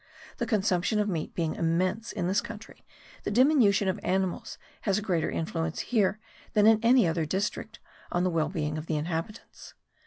The 0.37 0.47
consumption 0.47 0.97
of 0.97 1.07
meat 1.07 1.35
being 1.35 1.53
immense 1.53 2.11
in 2.11 2.25
this 2.25 2.41
country 2.41 2.83
the 3.21 3.29
diminution 3.29 3.87
of 3.87 3.99
animals 4.01 4.57
has 4.81 4.97
a 4.97 5.01
greater 5.03 5.29
influence 5.29 5.79
here 5.81 6.19
than 6.53 6.65
in 6.65 6.83
any 6.83 7.07
other 7.07 7.27
district 7.27 7.77
on 8.11 8.23
the 8.23 8.31
well 8.31 8.49
being 8.49 8.79
of 8.79 8.87
the 8.87 8.97
inhabitants. 8.97 9.75